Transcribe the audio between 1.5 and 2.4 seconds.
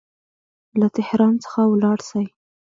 ولاړ سي.